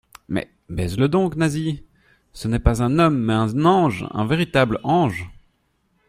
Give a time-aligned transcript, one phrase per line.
[0.27, 1.83] Mais, baise-le donc, Nasie?
[2.33, 5.29] ce n'est pas un homme, mais un ange, un véritable ange.